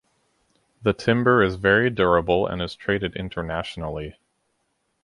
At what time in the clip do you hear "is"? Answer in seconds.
1.43-1.57, 2.59-2.73